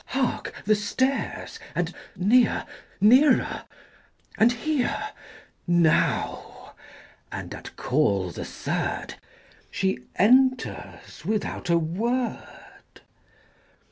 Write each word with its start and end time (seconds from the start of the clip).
Hark, 0.07 0.51
the 0.65 0.73
stairs! 0.73 1.59
and 1.75 1.93
near 2.15 2.65
Nearer 2.99 3.65
and 4.35 4.51
here 4.51 5.09
``Now!'' 5.69 6.73
and 7.31 7.53
at 7.53 7.75
call 7.75 8.31
the 8.31 8.43
third 8.43 9.13
She 9.69 9.99
enters 10.15 11.23
without 11.23 11.69
a 11.69 11.77
word. 11.77 13.01